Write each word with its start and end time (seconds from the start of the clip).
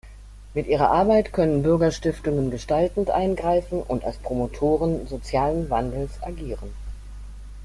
Mit 0.55 0.65
ihrer 0.65 0.89
Arbeit 0.89 1.31
können 1.31 1.61
Bürgerstiftungen 1.61 2.49
gestaltend 2.49 3.11
eingreifen 3.11 3.83
und 3.83 4.03
als 4.03 4.17
Promotoren 4.17 5.05
sozialen 5.05 5.69
Wandels 5.69 6.13
agieren. 6.23 6.71